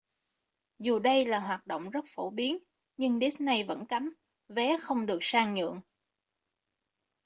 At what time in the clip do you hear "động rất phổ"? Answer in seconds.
1.67-2.29